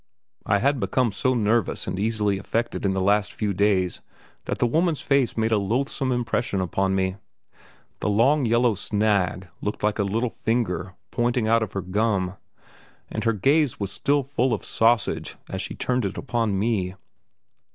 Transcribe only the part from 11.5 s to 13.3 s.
of her gum, and